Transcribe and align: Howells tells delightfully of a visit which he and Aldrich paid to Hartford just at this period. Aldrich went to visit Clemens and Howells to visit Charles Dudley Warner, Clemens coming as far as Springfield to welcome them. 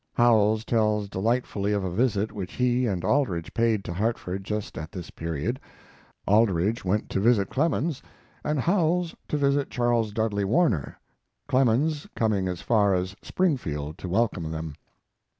Howells 0.15 0.65
tells 0.65 1.07
delightfully 1.09 1.73
of 1.73 1.83
a 1.83 1.91
visit 1.91 2.31
which 2.31 2.53
he 2.53 2.87
and 2.87 3.05
Aldrich 3.05 3.53
paid 3.53 3.83
to 3.83 3.93
Hartford 3.93 4.43
just 4.43 4.75
at 4.75 4.91
this 4.91 5.11
period. 5.11 5.59
Aldrich 6.25 6.83
went 6.83 7.07
to 7.11 7.19
visit 7.19 7.51
Clemens 7.51 8.01
and 8.43 8.57
Howells 8.61 9.15
to 9.27 9.37
visit 9.37 9.69
Charles 9.69 10.11
Dudley 10.11 10.43
Warner, 10.43 10.97
Clemens 11.47 12.07
coming 12.15 12.47
as 12.47 12.61
far 12.61 12.95
as 12.95 13.15
Springfield 13.21 13.99
to 13.99 14.09
welcome 14.09 14.49
them. 14.49 14.73